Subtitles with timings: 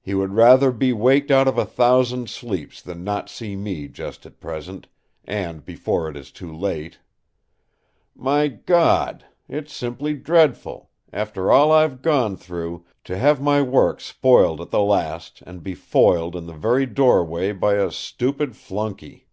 [0.00, 4.26] He would rather be waked out of a thousand sleeps than not see me just
[4.26, 6.98] at present—and before it is too late.
[8.16, 9.24] My God!
[9.48, 14.82] it's simply dreadful, after all I've gone through, to have my work spoiled at the
[14.82, 19.28] last and be foiled in the very doorway by a stupid flunkey!